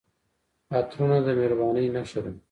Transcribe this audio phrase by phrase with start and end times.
[0.77, 2.31] عطرونه د مهربانۍ نښه ده.